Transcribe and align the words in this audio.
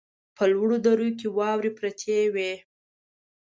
په 0.35 0.43
لوړو 0.51 0.77
درو 0.85 1.09
کې 1.19 1.27
واورې 1.37 1.71
پرتې 1.79 2.17
وې. 2.33 2.53